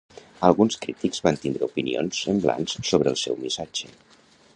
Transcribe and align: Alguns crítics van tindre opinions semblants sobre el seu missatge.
Alguns 0.47 0.77
crítics 0.85 1.19
van 1.27 1.37
tindre 1.43 1.67
opinions 1.67 2.21
semblants 2.29 2.73
sobre 2.93 3.13
el 3.13 3.21
seu 3.25 3.39
missatge. 3.43 3.93